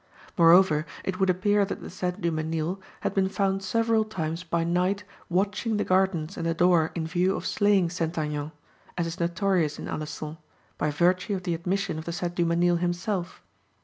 "Moreover, 0.35 0.87
it 1.03 1.19
would 1.19 1.29
appear 1.29 1.63
that 1.63 1.79
the 1.83 1.89
said 1.91 2.21
Dumesnil 2.23 2.81
had 3.01 3.13
been 3.13 3.29
found 3.29 3.61
several 3.61 4.03
times 4.03 4.43
by 4.43 4.63
night 4.63 5.03
watching 5.29 5.77
the 5.77 5.83
gardens 5.83 6.37
and 6.37 6.47
the 6.47 6.55
door 6.55 6.91
in 6.95 7.05
view 7.05 7.35
of 7.35 7.45
slaying 7.45 7.91
St. 7.91 8.17
Aignan, 8.17 8.51
as 8.97 9.05
is 9.05 9.19
notorious 9.19 9.77
in 9.77 9.85
Alençon, 9.85 10.37
by 10.79 10.89
virtue 10.89 11.35
of 11.35 11.43
the 11.43 11.53
admission 11.53 11.99
of 11.99 12.05
the 12.05 12.11
said 12.13 12.33
Dumesnil 12.33 12.79
himself. 12.79 13.43